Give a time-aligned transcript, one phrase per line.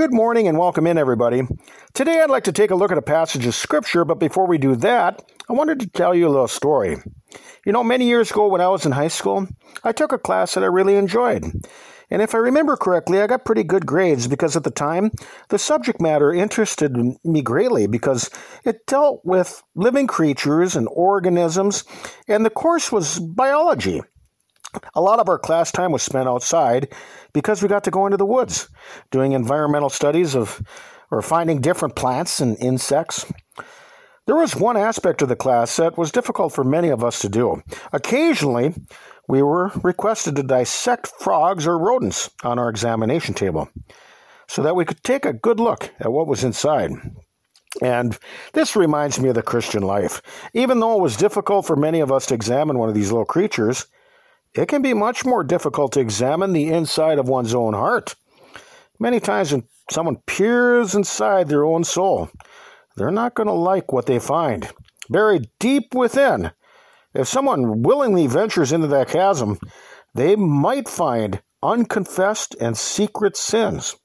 [0.00, 1.42] Good morning and welcome in, everybody.
[1.92, 4.56] Today I'd like to take a look at a passage of Scripture, but before we
[4.56, 6.96] do that, I wanted to tell you a little story.
[7.66, 9.46] You know, many years ago when I was in high school,
[9.84, 11.44] I took a class that I really enjoyed.
[12.08, 15.10] And if I remember correctly, I got pretty good grades because at the time,
[15.50, 18.30] the subject matter interested me greatly because
[18.64, 21.84] it dealt with living creatures and organisms,
[22.26, 24.00] and the course was biology.
[24.94, 26.92] A lot of our class time was spent outside
[27.32, 28.68] because we got to go into the woods
[29.10, 30.62] doing environmental studies of
[31.10, 33.26] or finding different plants and insects.
[34.26, 37.28] There was one aspect of the class that was difficult for many of us to
[37.28, 37.62] do.
[37.92, 38.74] Occasionally,
[39.28, 43.68] we were requested to dissect frogs or rodents on our examination table
[44.46, 46.90] so that we could take a good look at what was inside.
[47.82, 48.18] And
[48.52, 50.20] this reminds me of the Christian life.
[50.54, 53.24] Even though it was difficult for many of us to examine one of these little
[53.24, 53.86] creatures,
[54.54, 58.14] it can be much more difficult to examine the inside of one's own heart.
[58.98, 62.30] Many times, when someone peers inside their own soul,
[62.96, 64.68] they're not going to like what they find.
[65.08, 66.50] Buried deep within,
[67.14, 69.58] if someone willingly ventures into that chasm,
[70.14, 73.96] they might find unconfessed and secret sins.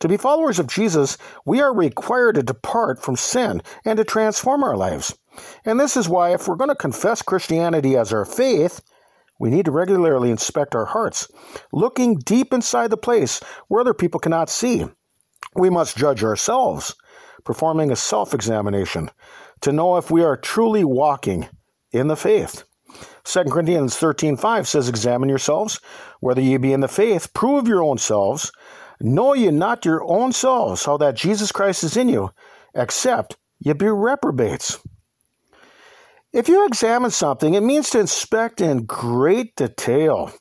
[0.00, 4.64] To be followers of Jesus, we are required to depart from sin and to transform
[4.64, 5.16] our lives.
[5.64, 8.80] And this is why, if we're going to confess Christianity as our faith,
[9.44, 11.28] we need to regularly inspect our hearts,
[11.70, 14.86] looking deep inside the place where other people cannot see.
[15.54, 16.94] We must judge ourselves,
[17.44, 19.10] performing a self examination
[19.60, 21.46] to know if we are truly walking
[21.92, 22.64] in the faith.
[23.24, 25.78] 2 Corinthians 13:5 says examine yourselves
[26.20, 28.50] whether ye be in the faith prove your own selves
[28.98, 32.30] know ye not your own selves how that Jesus Christ is in you
[32.74, 34.78] except ye be reprobates
[36.34, 40.32] if you examine something, it means to inspect in great detail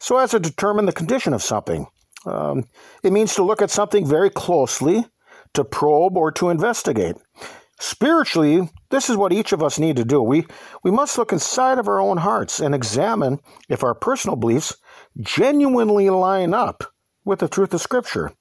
[0.00, 1.86] so as to determine the condition of something.
[2.26, 2.64] Um,
[3.04, 5.06] it means to look at something very closely,
[5.54, 7.16] to probe, or to investigate.
[7.78, 10.20] Spiritually, this is what each of us need to do.
[10.20, 10.46] We,
[10.82, 13.38] we must look inside of our own hearts and examine
[13.68, 14.76] if our personal beliefs
[15.20, 16.84] genuinely line up
[17.24, 18.32] with the truth of Scripture.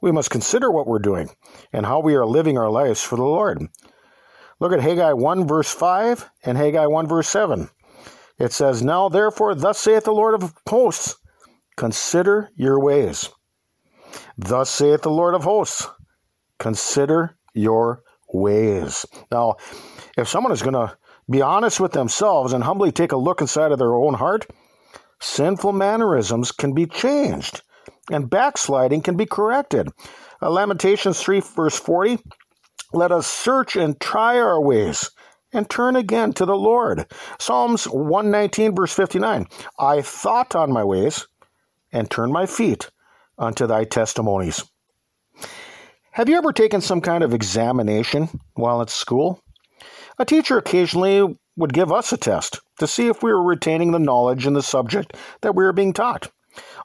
[0.00, 1.30] We must consider what we're doing
[1.72, 3.66] and how we are living our lives for the Lord.
[4.58, 7.68] Look at Haggai 1, verse 5 and Haggai 1, verse 7.
[8.38, 11.16] It says, Now therefore, thus saith the Lord of hosts,
[11.76, 13.28] consider your ways.
[14.38, 15.86] Thus saith the Lord of hosts,
[16.58, 18.02] consider your
[18.32, 19.04] ways.
[19.30, 19.56] Now,
[20.16, 20.96] if someone is going to
[21.28, 24.46] be honest with themselves and humbly take a look inside of their own heart,
[25.20, 27.62] sinful mannerisms can be changed
[28.10, 29.88] and backsliding can be corrected.
[30.40, 32.18] Uh, Lamentations 3, verse 40
[32.92, 35.10] let us search and try our ways
[35.52, 37.06] and turn again to the Lord.
[37.38, 39.46] Psalms 119, verse 59.
[39.78, 41.26] I thought on my ways
[41.92, 42.90] and turned my feet
[43.38, 44.64] unto thy testimonies.
[46.12, 49.42] Have you ever taken some kind of examination while at school?
[50.18, 53.98] A teacher occasionally would give us a test to see if we were retaining the
[53.98, 56.30] knowledge in the subject that we were being taught.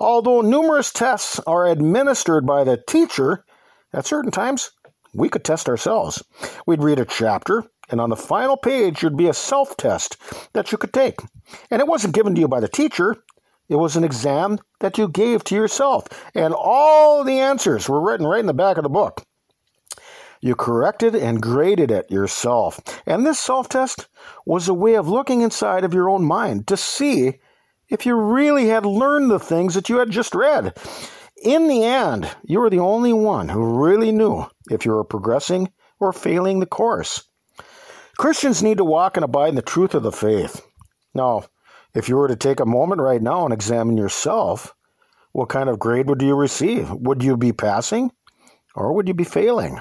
[0.00, 3.44] Although numerous tests are administered by the teacher,
[3.92, 4.70] at certain times
[5.14, 6.22] we could test ourselves.
[6.66, 10.16] We'd read a chapter, and on the final page, there'd be a self test
[10.52, 11.20] that you could take.
[11.70, 13.16] And it wasn't given to you by the teacher,
[13.68, 16.04] it was an exam that you gave to yourself.
[16.34, 19.24] And all the answers were written right in the back of the book.
[20.40, 22.80] You corrected and graded it yourself.
[23.06, 24.06] And this self test
[24.46, 27.40] was a way of looking inside of your own mind to see
[27.88, 30.76] if you really had learned the things that you had just read.
[31.42, 35.70] In the end, you were the only one who really knew if you were progressing
[36.00, 37.24] or failing the course.
[38.16, 40.60] Christians need to walk and abide in the truth of the faith.
[41.14, 41.44] Now,
[41.94, 44.74] if you were to take a moment right now and examine yourself,
[45.32, 46.90] what kind of grade would you receive?
[46.90, 48.10] Would you be passing
[48.74, 49.80] or would you be failing?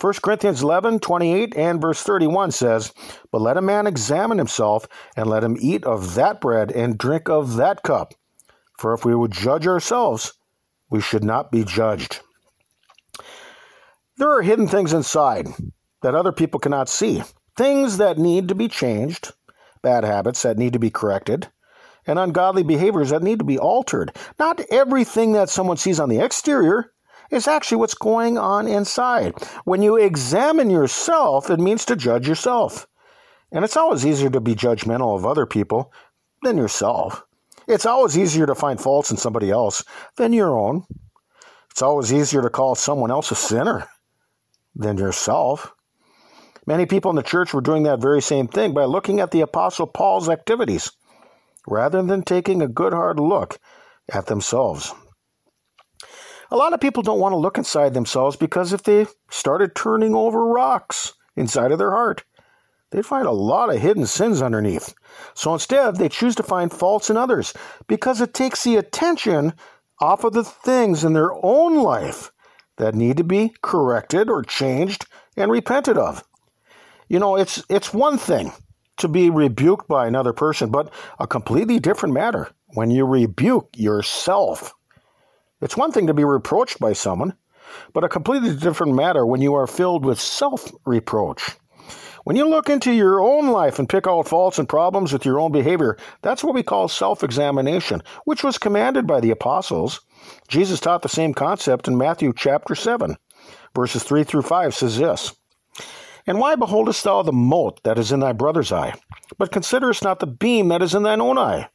[0.00, 2.92] 1 Corinthians 11, 28 and verse 31 says,
[3.30, 7.28] But let a man examine himself, and let him eat of that bread and drink
[7.28, 8.14] of that cup.
[8.76, 10.32] For if we would judge ourselves,
[10.94, 12.20] we should not be judged.
[14.16, 15.48] There are hidden things inside
[16.02, 17.20] that other people cannot see,
[17.56, 19.32] things that need to be changed,
[19.82, 21.48] bad habits that need to be corrected,
[22.06, 24.16] and ungodly behaviors that need to be altered.
[24.38, 26.92] Not everything that someone sees on the exterior
[27.28, 29.34] is actually what's going on inside.
[29.64, 32.86] When you examine yourself, it means to judge yourself.
[33.50, 35.92] And it's always easier to be judgmental of other people
[36.44, 37.24] than yourself.
[37.66, 39.84] It's always easier to find faults in somebody else
[40.16, 40.84] than your own.
[41.70, 43.88] It's always easier to call someone else a sinner
[44.74, 45.72] than yourself.
[46.66, 49.42] Many people in the church were doing that very same thing by looking at the
[49.42, 50.92] Apostle Paul's activities
[51.66, 53.58] rather than taking a good hard look
[54.12, 54.94] at themselves.
[56.50, 60.14] A lot of people don't want to look inside themselves because if they started turning
[60.14, 62.24] over rocks inside of their heart,
[62.94, 64.94] they'd find a lot of hidden sins underneath.
[65.34, 67.52] So instead, they choose to find faults in others
[67.88, 69.52] because it takes the attention
[70.00, 72.30] off of the things in their own life
[72.76, 75.06] that need to be corrected or changed
[75.36, 76.22] and repented of.
[77.08, 78.52] You know, it's it's one thing
[78.98, 84.72] to be rebuked by another person, but a completely different matter when you rebuke yourself.
[85.60, 87.34] It's one thing to be reproached by someone,
[87.92, 91.56] but a completely different matter when you are filled with self reproach.
[92.24, 95.38] When you look into your own life and pick out faults and problems with your
[95.38, 100.00] own behavior, that's what we call self examination, which was commanded by the apostles.
[100.48, 103.18] Jesus taught the same concept in Matthew chapter 7,
[103.74, 105.34] verses 3 through 5 says this
[106.26, 108.94] And why beholdest thou the mote that is in thy brother's eye,
[109.36, 111.68] but considerest not the beam that is in thine own eye?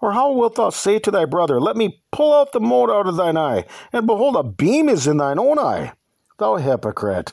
[0.00, 3.06] Or how wilt thou say to thy brother, Let me pull out the mote out
[3.06, 5.92] of thine eye, and behold, a beam is in thine own eye?
[6.38, 7.32] Thou hypocrite!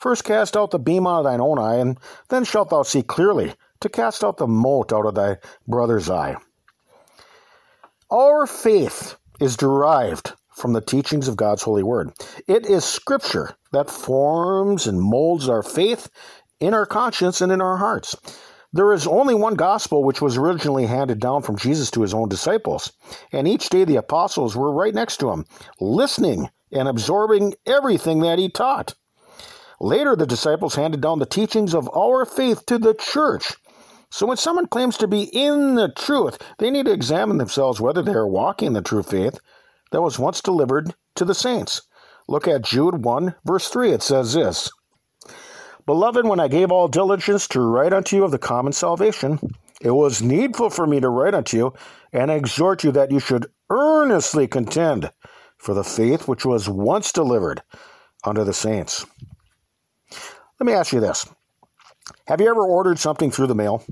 [0.00, 1.98] First cast out the beam out of thine own eye, and
[2.28, 6.36] then shalt thou see clearly to cast out the mote out of thy brother's eye.
[8.10, 12.10] Our faith is derived from the teachings of God's holy word.
[12.46, 16.08] It is scripture that forms and molds our faith
[16.58, 18.16] in our conscience and in our hearts.
[18.72, 22.28] There is only one gospel which was originally handed down from Jesus to his own
[22.28, 22.92] disciples,
[23.32, 25.46] and each day the apostles were right next to him,
[25.80, 28.94] listening and absorbing everything that he taught.
[29.80, 33.54] Later, the disciples handed down the teachings of our faith to the church.
[34.10, 38.02] So when someone claims to be in the truth, they need to examine themselves whether
[38.02, 39.38] they are walking the true faith
[39.92, 41.82] that was once delivered to the saints.
[42.26, 43.92] Look at Jude 1, verse 3.
[43.92, 44.70] It says this
[45.86, 49.38] Beloved, when I gave all diligence to write unto you of the common salvation,
[49.80, 51.74] it was needful for me to write unto you
[52.12, 55.10] and exhort you that you should earnestly contend
[55.56, 57.62] for the faith which was once delivered
[58.24, 59.06] unto the saints.
[60.60, 61.26] Let me ask you this
[62.26, 63.84] Have you ever ordered something through the mail?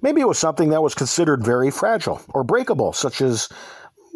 [0.00, 3.48] Maybe it was something that was considered very fragile or breakable, such as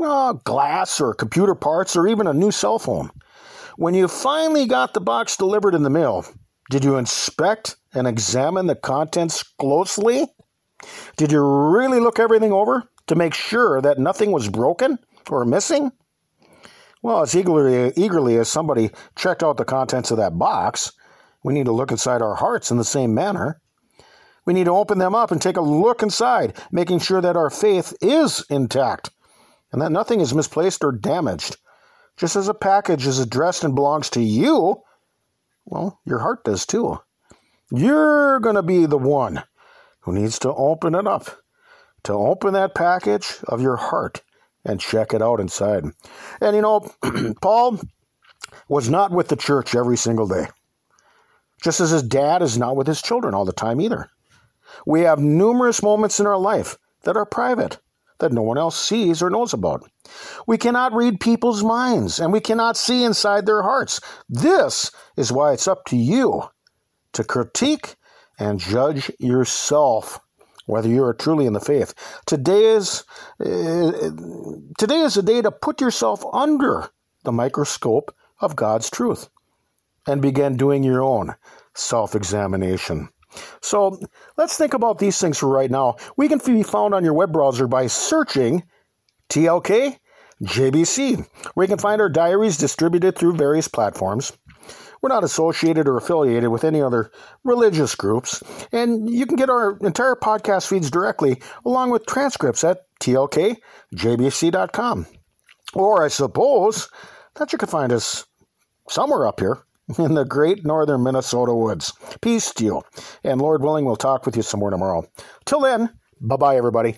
[0.03, 3.11] uh, glass or computer parts or even a new cell phone.
[3.77, 6.27] When you finally got the box delivered in the mail,
[6.71, 10.27] did you inspect and examine the contents closely?
[11.17, 14.99] Did you really look everything over to make sure that nothing was broken
[15.31, 15.93] or missing?
[17.03, 20.93] Well, as eagerly, eagerly as somebody checked out the contents of that box,
[21.47, 23.61] we need to look inside our hearts in the same manner.
[24.47, 27.51] We need to open them up and take a look inside, making sure that our
[27.51, 29.11] faith is intact
[29.71, 31.57] and that nothing is misplaced or damaged.
[32.17, 34.83] Just as a package is addressed and belongs to you,
[35.67, 36.99] well, your heart does too.
[37.71, 39.45] You're going to be the one
[40.01, 41.29] who needs to open it up,
[42.03, 44.21] to open that package of your heart
[44.65, 45.85] and check it out inside.
[46.41, 46.93] And you know,
[47.41, 47.79] Paul
[48.69, 50.49] was not with the church every single day
[51.63, 54.11] just as his dad is not with his children all the time either.
[54.87, 57.79] We have numerous moments in our life that are private,
[58.19, 59.89] that no one else sees or knows about.
[60.47, 64.01] We cannot read people's minds, and we cannot see inside their hearts.
[64.29, 66.43] This is why it's up to you
[67.13, 67.97] to critique
[68.39, 70.21] and judge yourself
[70.67, 71.95] whether you are truly in the faith.
[72.27, 73.05] Today is
[73.41, 74.11] uh,
[74.79, 76.91] today is a day to put yourself under
[77.23, 79.29] the microscope of God's truth
[80.07, 81.35] and begin doing your own
[81.75, 83.09] self examination.
[83.61, 84.01] So
[84.37, 85.97] let's think about these things for right now.
[86.17, 88.63] We can be found on your web browser by searching
[89.29, 89.99] TLK
[90.43, 94.33] JBC, where you can find our diaries distributed through various platforms.
[95.01, 97.11] We're not associated or affiliated with any other
[97.45, 102.81] religious groups, and you can get our entire podcast feeds directly along with transcripts at
[103.01, 103.57] tlkjbc.com.
[105.75, 106.89] Or I suppose
[107.37, 108.25] that you can find us
[108.89, 109.66] somewhere up here
[109.99, 111.93] in the great northern Minnesota woods.
[112.21, 112.83] Peace to you.
[113.25, 115.09] And Lord willing, we'll talk with you some more tomorrow.
[115.45, 115.91] Till then,
[116.21, 116.97] bye bye, everybody.